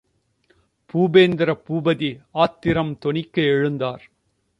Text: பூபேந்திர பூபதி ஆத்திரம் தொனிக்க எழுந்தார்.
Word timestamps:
பூபேந்திர 0.93 1.51
பூபதி 1.67 2.09
ஆத்திரம் 2.31 2.97
தொனிக்க 3.05 3.41
எழுந்தார். 3.41 4.01